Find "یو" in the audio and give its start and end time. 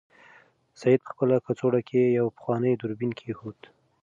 2.19-2.27